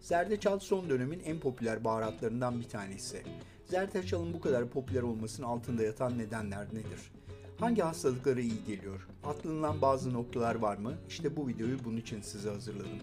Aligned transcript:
Zerdeçal 0.00 0.58
son 0.58 0.90
dönemin 0.90 1.20
en 1.20 1.40
popüler 1.40 1.84
baharatlarından 1.84 2.60
bir 2.60 2.68
tanesi. 2.68 3.22
Zerdeçalın 3.64 4.34
bu 4.34 4.40
kadar 4.40 4.68
popüler 4.68 5.02
olmasının 5.02 5.46
altında 5.46 5.82
yatan 5.82 6.18
nedenler 6.18 6.66
nedir? 6.68 7.12
Hangi 7.58 7.82
hastalıklara 7.82 8.40
iyi 8.40 8.64
geliyor? 8.64 9.08
Atlanılan 9.24 9.82
bazı 9.82 10.12
noktalar 10.12 10.54
var 10.54 10.76
mı? 10.76 10.94
İşte 11.08 11.36
bu 11.36 11.48
videoyu 11.48 11.84
bunun 11.84 11.96
için 11.96 12.20
size 12.20 12.50
hazırladım. 12.50 12.98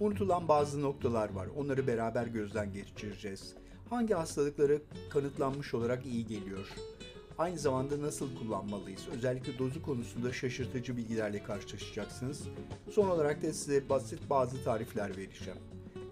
Unutulan 0.00 0.48
bazı 0.48 0.82
noktalar 0.82 1.32
var. 1.32 1.48
Onları 1.56 1.86
beraber 1.86 2.26
gözden 2.26 2.72
geçireceğiz. 2.72 3.54
Hangi 3.90 4.14
hastalıklara 4.14 4.74
kanıtlanmış 5.10 5.74
olarak 5.74 6.06
iyi 6.06 6.26
geliyor? 6.26 6.74
Aynı 7.38 7.58
zamanda 7.58 8.02
nasıl 8.02 8.36
kullanmalıyız? 8.36 9.08
Özellikle 9.16 9.58
dozu 9.58 9.82
konusunda 9.82 10.32
şaşırtıcı 10.32 10.96
bilgilerle 10.96 11.42
karşılaşacaksınız. 11.42 12.42
Son 12.90 13.08
olarak 13.08 13.42
da 13.42 13.52
size 13.52 13.88
basit 13.88 14.30
bazı 14.30 14.64
tarifler 14.64 15.16
vereceğim. 15.16 15.58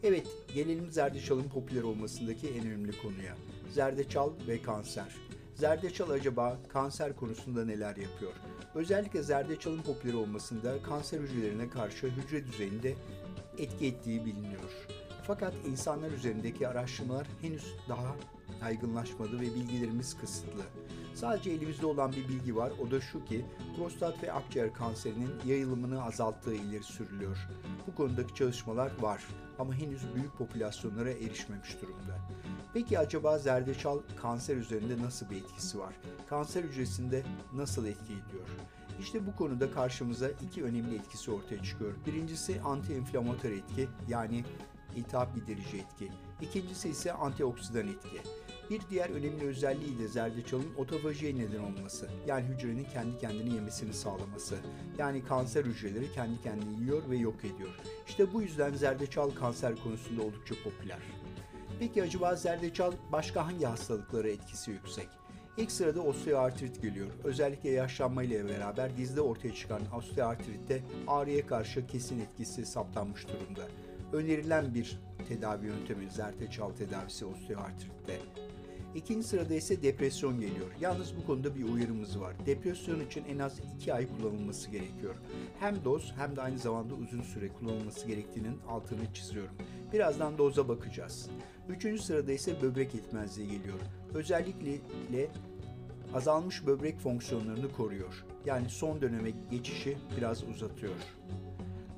Evet, 0.03 0.27
gelelim 0.55 0.91
zerdeçalın 0.91 1.48
popüler 1.48 1.82
olmasındaki 1.82 2.49
en 2.49 2.67
önemli 2.67 2.93
konuya. 3.03 3.36
Zerdeçal 3.71 4.32
ve 4.49 4.63
kanser. 4.63 5.17
Zerdeçal 5.54 6.11
acaba 6.11 6.59
kanser 6.68 7.17
konusunda 7.17 7.64
neler 7.64 7.96
yapıyor? 7.96 8.32
Özellikle 8.75 9.23
zerdeçalın 9.23 9.82
popüler 9.82 10.14
olmasında 10.14 10.82
kanser 10.82 11.21
hücrelerine 11.21 11.71
karşı 11.71 12.07
hücre 12.07 12.46
düzeyinde 12.46 12.95
etki 13.59 13.86
ettiği 13.86 14.25
biliniyor. 14.25 14.71
Fakat 15.30 15.54
insanlar 15.66 16.11
üzerindeki 16.11 16.68
araştırmalar 16.68 17.26
henüz 17.40 17.75
daha 17.89 18.16
yaygınlaşmadı 18.62 19.36
ve 19.40 19.54
bilgilerimiz 19.54 20.16
kısıtlı. 20.16 20.62
Sadece 21.14 21.50
elimizde 21.50 21.86
olan 21.86 22.12
bir 22.12 22.29
bilgi 22.29 22.56
var, 22.56 22.72
o 22.82 22.90
da 22.90 23.00
şu 23.00 23.25
ki 23.25 23.46
prostat 23.76 24.22
ve 24.22 24.32
akciğer 24.32 24.75
kanserinin 24.75 25.30
yayılımını 25.46 26.04
azalttığı 26.04 26.54
ileri 26.54 26.82
sürülüyor. 26.82 27.36
Bu 27.86 27.94
konudaki 27.94 28.34
çalışmalar 28.34 28.93
var 29.00 29.25
ama 29.58 29.75
henüz 29.75 30.14
büyük 30.14 30.39
popülasyonlara 30.39 31.11
erişmemiş 31.11 31.82
durumda. 31.82 32.19
Peki 32.75 32.98
acaba 32.98 33.39
zerdeçal 33.39 33.98
kanser 34.22 34.56
üzerinde 34.56 35.03
nasıl 35.03 35.31
bir 35.31 35.37
etkisi 35.37 35.78
var? 35.78 35.94
Kanser 36.28 36.65
hücresinde 36.65 37.22
nasıl 37.55 37.87
etki 37.87 38.12
ediyor? 38.12 38.48
İşte 39.00 39.27
bu 39.27 39.37
konuda 39.37 39.70
karşımıza 39.70 40.28
iki 40.28 40.65
önemli 40.65 40.94
etkisi 40.94 41.31
ortaya 41.31 41.62
çıkıyor. 41.62 41.92
Birincisi 42.06 42.61
anti-inflamatuar 42.65 43.53
etki 43.53 43.89
yani 44.09 44.44
iltihap 44.97 45.35
giderici 45.35 45.77
etki. 45.77 46.13
İkincisi 46.41 46.89
ise 46.89 47.13
antioksidan 47.13 47.89
etki. 47.89 48.21
Bir 48.71 48.81
diğer 48.91 49.11
önemli 49.11 49.47
özelliği 49.47 49.99
de 49.99 50.09
zerdeçalın 50.09 50.75
otofajiye 50.79 51.37
neden 51.37 51.59
olması. 51.59 52.09
Yani 52.27 52.45
hücrenin 52.47 52.85
kendi 52.85 53.19
kendini 53.19 53.55
yemesini 53.55 53.95
sağlaması. 53.95 54.57
Yani 54.99 55.25
kanser 55.25 55.65
hücreleri 55.65 56.13
kendi 56.13 56.43
kendini 56.43 56.81
yiyor 56.81 57.03
ve 57.11 57.17
yok 57.17 57.45
ediyor. 57.45 57.71
İşte 58.09 58.33
bu 58.33 58.43
yüzden 58.43 58.75
zerdeçal 58.75 59.31
kanser 59.31 59.77
konusunda 59.77 60.23
oldukça 60.23 60.55
popüler. 60.65 60.99
Peki 61.79 62.03
acaba 62.03 62.37
zerdeçal 62.37 62.93
başka 63.13 63.47
hangi 63.47 63.65
hastalıklara 63.65 64.29
etkisi 64.29 64.71
yüksek? 64.71 65.09
İlk 65.57 65.73
sırada 65.73 66.03
osteoartrit 66.03 66.83
geliyor. 66.83 67.07
Özellikle 67.25 67.71
yaşlanmayla 67.71 68.49
beraber 68.49 68.97
dizde 68.97 69.21
ortaya 69.21 69.55
çıkan 69.55 69.81
osteoartritte 69.97 70.83
ağrıya 71.07 71.47
karşı 71.47 71.87
kesin 71.87 72.21
etkisi 72.21 72.67
saptanmış 72.67 73.27
durumda. 73.29 73.63
Önerilen 74.12 74.75
bir 74.75 75.00
tedavi 75.28 75.66
yöntemi 75.66 76.11
zerdeçal 76.11 76.70
tedavisi 76.70 77.25
osteoartritte. 77.25 78.19
İkinci 78.94 79.28
sırada 79.28 79.55
ise 79.55 79.83
depresyon 79.83 80.41
geliyor. 80.41 80.66
Yalnız 80.80 81.16
bu 81.16 81.27
konuda 81.27 81.55
bir 81.55 81.64
uyarımız 81.64 82.20
var. 82.20 82.34
Depresyon 82.47 83.00
için 83.00 83.25
en 83.25 83.38
az 83.38 83.61
2 83.77 83.94
ay 83.94 84.06
kullanılması 84.16 84.70
gerekiyor. 84.70 85.14
Hem 85.61 85.84
doz 85.84 86.12
hem 86.16 86.36
de 86.36 86.42
aynı 86.42 86.58
zamanda 86.58 86.94
uzun 86.94 87.22
süre 87.22 87.48
kullanılması 87.48 88.06
gerektiğinin 88.06 88.58
altını 88.69 89.14
çiziyorum. 89.14 89.55
Birazdan 89.92 90.38
doza 90.38 90.69
bakacağız. 90.69 91.31
Üçüncü 91.69 92.03
sırada 92.03 92.33
ise 92.33 92.62
böbrek 92.62 92.94
yetmezliği 92.94 93.48
geliyor. 93.48 93.78
Özellikle 94.14 94.78
azalmış 96.14 96.66
böbrek 96.66 96.98
fonksiyonlarını 96.98 97.72
koruyor. 97.72 98.25
Yani 98.47 98.69
son 98.69 99.00
döneme 99.00 99.31
geçişi 99.50 99.99
biraz 100.16 100.44
uzatıyor. 100.44 100.94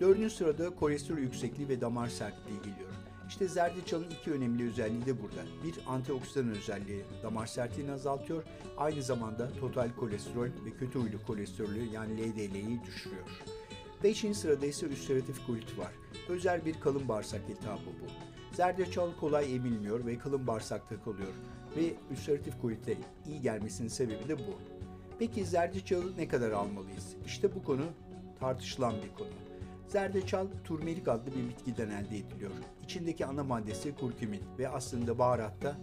Dördüncü 0.00 0.30
sırada 0.30 0.70
kolesterol 0.70 1.18
yüksekliği 1.18 1.68
ve 1.68 1.80
damar 1.80 2.08
sertliği 2.08 2.58
geliyor. 2.58 2.90
İşte 3.28 3.48
zerdeçalın 3.48 4.10
iki 4.10 4.30
önemli 4.32 4.68
özelliği 4.68 5.06
de 5.06 5.22
burada. 5.22 5.42
Bir 5.64 5.74
antioksidan 5.86 6.50
özelliği 6.50 7.04
damar 7.22 7.46
sertliğini 7.46 7.92
azaltıyor. 7.92 8.44
Aynı 8.76 9.02
zamanda 9.02 9.48
total 9.60 9.88
kolesterol 9.96 10.44
ve 10.44 10.70
kötü 10.78 10.98
huylu 10.98 11.22
kolesterolü 11.26 11.84
yani 11.84 12.12
LDL'yi 12.18 12.80
düşürüyor. 12.86 13.24
Beşinci 14.02 14.38
sırada 14.38 14.66
ise 14.66 14.86
ülseratif 14.86 15.46
kolit 15.46 15.78
var. 15.78 15.92
Özel 16.28 16.64
bir 16.64 16.80
kalın 16.80 17.08
bağırsak 17.08 17.40
iltihabı 17.50 17.86
bu. 17.86 18.06
Zerdeçal 18.56 19.10
kolay 19.20 19.54
emilmiyor 19.54 20.06
ve 20.06 20.18
kalın 20.18 20.46
bağırsakta 20.46 21.02
kalıyor 21.02 21.32
ve 21.76 21.94
ülseratif 22.10 22.60
kolite 22.60 22.96
iyi 23.26 23.40
gelmesinin 23.40 23.88
sebebi 23.88 24.28
de 24.28 24.38
bu. 24.38 24.58
Peki 25.18 25.44
zerdeçalı 25.44 26.16
ne 26.16 26.28
kadar 26.28 26.50
almalıyız? 26.50 27.16
İşte 27.26 27.54
bu 27.54 27.64
konu 27.64 27.84
tartışılan 28.40 28.94
bir 29.02 29.18
konu. 29.18 29.41
Zerdeçal 29.92 30.46
turmerik 30.64 31.08
adlı 31.08 31.26
bir 31.26 31.48
bitkiden 31.48 31.90
elde 31.90 32.16
ediliyor. 32.18 32.50
İçindeki 32.84 33.26
ana 33.26 33.44
maddesi 33.44 33.94
kurkumin 33.94 34.40
ve 34.58 34.68
aslında 34.68 35.18
baharatta 35.18 35.76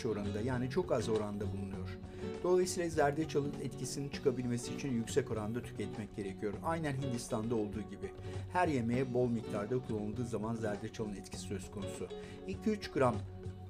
%3 0.00 0.08
oranında 0.08 0.40
yani 0.40 0.70
çok 0.70 0.92
az 0.92 1.08
oranda 1.08 1.52
bulunuyor. 1.52 1.98
Dolayısıyla 2.42 2.90
zerdeçalın 2.90 3.52
etkisinin 3.62 4.08
çıkabilmesi 4.08 4.74
için 4.74 4.92
yüksek 4.92 5.30
oranda 5.30 5.62
tüketmek 5.62 6.16
gerekiyor. 6.16 6.54
Aynen 6.64 6.92
Hindistan'da 6.92 7.54
olduğu 7.54 7.80
gibi. 7.80 8.12
Her 8.52 8.68
yemeğe 8.68 9.14
bol 9.14 9.28
miktarda 9.28 9.78
kullanıldığı 9.78 10.26
zaman 10.26 10.54
zerdeçalın 10.54 11.14
etkisi 11.14 11.42
söz 11.42 11.70
konusu. 11.70 12.08
2-3 12.48 12.92
gram 12.92 13.16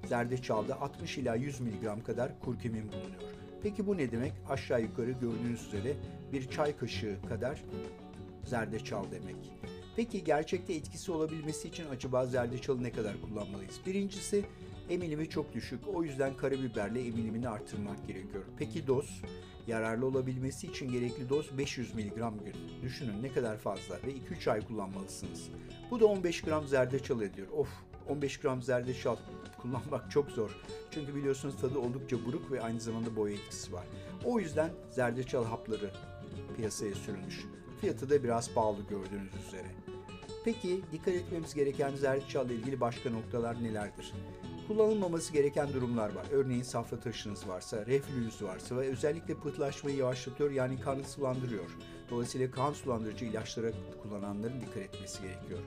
zerdeçalda 0.07 0.81
60 0.81 1.19
ila 1.19 1.35
100 1.35 1.61
mg 1.61 2.05
kadar 2.07 2.41
kurkumin 2.41 2.89
bulunuyor. 2.89 3.23
Peki 3.63 3.87
bu 3.87 3.97
ne 3.97 4.13
demek? 4.13 4.33
Aşağı 4.49 4.83
yukarı 4.83 5.11
gördüğünüz 5.11 5.67
üzere 5.67 5.97
bir 6.33 6.51
çay 6.51 6.77
kaşığı 6.77 7.17
kadar 7.29 7.65
zerdeçal 8.45 9.05
demek. 9.11 9.37
Peki 9.97 10.25
gerçekte 10.25 10.75
etkisi 10.75 11.13
olabilmesi 11.13 11.69
için 11.69 11.89
acaba 11.89 12.27
zerdeçalı 12.27 12.83
ne 12.83 12.93
kadar 12.93 13.21
kullanmalıyız? 13.21 13.81
Birincisi 13.87 14.45
emilimi 14.91 15.29
çok 15.29 15.55
düşük. 15.55 15.81
O 15.95 16.03
yüzden 16.03 16.37
karabiberle 16.37 17.07
emilimini 17.07 17.49
artırmak 17.49 18.07
gerekiyor. 18.07 18.45
Peki 18.59 18.87
doz? 18.87 19.23
Yararlı 19.67 20.07
olabilmesi 20.07 20.67
için 20.67 20.93
gerekli 20.93 21.29
doz 21.29 21.59
500 21.59 21.95
mg 21.95 22.15
gün. 22.17 22.55
Düşünün 22.83 23.23
ne 23.23 23.33
kadar 23.33 23.59
fazla 23.59 23.95
ve 24.07 24.13
2-3 24.13 24.51
ay 24.51 24.67
kullanmalısınız. 24.67 25.49
Bu 25.91 26.01
da 26.01 26.07
15 26.07 26.43
gram 26.43 26.67
zerdeçal 26.67 27.23
ediyor. 27.23 27.49
Of 27.49 27.69
15 28.09 28.41
gram 28.41 28.63
zerdeçal 28.63 29.17
kullanmak 29.59 30.11
çok 30.11 30.31
zor. 30.31 30.51
Çünkü 30.91 31.15
biliyorsunuz 31.15 31.57
tadı 31.61 31.79
oldukça 31.79 32.25
buruk 32.25 32.53
ve 32.53 32.63
aynı 32.63 32.81
zamanda 32.81 33.17
boya 33.17 33.35
etkisi 33.35 33.73
var. 33.73 33.87
O 34.25 34.41
yüzden 34.41 34.71
zerdeçal 34.91 35.45
hapları 35.45 35.91
piyasaya 36.57 36.95
sürülmüş. 36.95 37.45
Fiyatı 37.85 38.11
da 38.11 38.25
biraz 38.25 38.51
pahalı 38.51 38.83
gördüğünüz 38.91 39.35
üzere. 39.47 39.67
Peki 40.45 40.81
dikkat 40.93 41.15
etmemiz 41.15 41.55
gereken 41.55 41.95
zerdeçal 41.95 42.47
ile 42.47 42.55
ilgili 42.55 42.81
başka 42.81 43.11
noktalar 43.11 43.65
nelerdir? 43.65 44.13
Kullanılmaması 44.69 45.33
gereken 45.33 45.73
durumlar 45.73 46.15
var. 46.15 46.27
Örneğin 46.33 46.63
safra 46.63 47.01
taşınız 47.01 47.49
varsa, 47.49 47.87
reflüyünüz 47.87 48.43
varsa 48.43 48.77
ve 48.77 48.89
özellikle 48.89 49.35
pıhtılaşmayı 49.35 49.97
yavaşlatıyor 49.97 50.51
yani 50.51 50.81
kanı 50.81 51.05
sulandırıyor. 51.05 51.71
Dolayısıyla 52.11 52.51
kan 52.51 52.73
sulandırıcı 52.73 53.25
ilaçlara 53.25 53.71
kullananların 54.03 54.61
dikkat 54.61 54.77
etmesi 54.77 55.23
gerekiyor. 55.23 55.61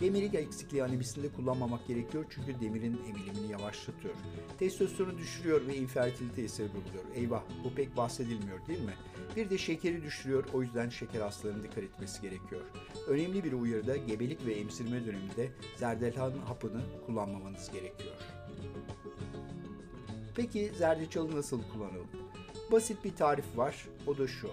Demirik 0.00 0.34
eksikliği 0.34 0.84
anemisinde 0.84 1.28
kullanmamak 1.28 1.86
gerekiyor 1.86 2.24
çünkü 2.30 2.60
demirin 2.60 3.00
emilimini 3.08 3.52
yavaşlatıyor. 3.52 4.14
Testosteronu 4.58 5.18
düşürüyor 5.18 5.66
ve 5.66 5.76
infertiliteye 5.76 6.48
sebep 6.48 6.70
oluyor. 6.70 7.04
Eyvah 7.14 7.42
bu 7.64 7.74
pek 7.74 7.96
bahsedilmiyor 7.96 8.66
değil 8.66 8.80
mi? 8.80 8.94
Bir 9.36 9.50
de 9.50 9.58
şekeri 9.58 10.02
düşürüyor 10.02 10.44
o 10.54 10.62
yüzden 10.62 10.88
şeker 10.88 11.20
hastalarının 11.20 11.62
dikkat 11.62 11.84
etmesi 11.84 12.22
gerekiyor. 12.22 12.62
Önemli 13.08 13.44
bir 13.44 13.52
uyarıda 13.52 13.96
gebelik 13.96 14.46
ve 14.46 14.54
emzirme 14.54 15.06
döneminde 15.06 15.50
zerdeçal 15.76 16.32
hapını 16.46 16.82
kullanmamanız 17.06 17.70
gerekiyor. 17.72 18.14
Peki 20.36 20.72
zerdeçalı 20.78 21.36
nasıl 21.36 21.62
kullanalım? 21.72 22.08
Basit 22.72 23.04
bir 23.04 23.16
tarif 23.16 23.56
var. 23.56 23.86
O 24.06 24.18
da 24.18 24.28
şu. 24.28 24.50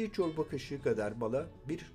Bir 0.00 0.12
çorba 0.12 0.48
kaşığı 0.48 0.82
kadar 0.82 1.20
bala, 1.20 1.48
bir 1.68 1.92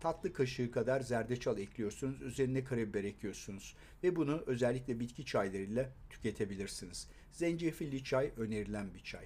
tatlı 0.00 0.32
kaşığı 0.32 0.70
kadar 0.70 1.00
zerdeçal 1.00 1.58
ekliyorsunuz. 1.58 2.22
Üzerine 2.22 2.64
karabiber 2.64 3.04
ekliyorsunuz. 3.04 3.76
Ve 4.02 4.16
bunu 4.16 4.42
özellikle 4.46 5.00
bitki 5.00 5.24
çaylarıyla 5.24 5.90
tüketebilirsiniz. 6.10 7.08
Zencefilli 7.32 8.04
çay 8.04 8.32
önerilen 8.36 8.94
bir 8.94 9.04
çay. 9.04 9.24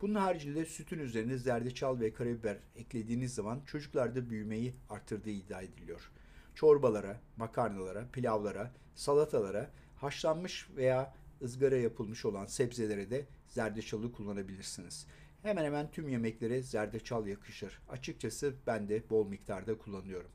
Bunun 0.00 0.14
haricinde 0.14 0.64
sütün 0.64 0.98
üzerine 0.98 1.38
zerdeçal 1.38 2.00
ve 2.00 2.12
karabiber 2.12 2.56
eklediğiniz 2.76 3.34
zaman 3.34 3.60
çocuklarda 3.66 4.30
büyümeyi 4.30 4.74
artırdığı 4.90 5.30
iddia 5.30 5.62
ediliyor. 5.62 6.10
Çorbalara, 6.54 7.20
makarnalara, 7.36 8.08
pilavlara, 8.12 8.72
salatalara, 8.94 9.70
haşlanmış 9.96 10.68
veya 10.76 11.14
ızgara 11.42 11.76
yapılmış 11.76 12.24
olan 12.24 12.46
sebzelere 12.46 13.10
de 13.10 13.26
zerdeçalı 13.48 14.12
kullanabilirsiniz. 14.12 15.06
Hemen 15.42 15.64
hemen 15.64 15.90
tüm 15.90 16.08
yemeklere 16.08 16.62
zerdeçal 16.62 17.26
yakışır. 17.26 17.78
Açıkçası 17.88 18.54
ben 18.66 18.88
de 18.88 19.02
bol 19.10 19.28
miktarda 19.28 19.78
kullanıyorum. 19.78 20.30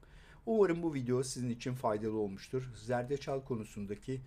Umarım 0.45 0.83
bu 0.83 0.93
video 0.93 1.23
sizin 1.23 1.49
için 1.49 1.73
faydalı 1.73 2.17
olmuştur. 2.17 2.69
Zerdeçal 2.75 3.41
konusundaki 3.41 4.21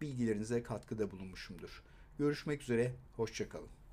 bilgilerinize 0.00 0.62
katkıda 0.62 1.10
bulunmuşumdur. 1.10 1.82
Görüşmek 2.18 2.62
üzere, 2.62 2.92
hoşçakalın. 3.16 3.85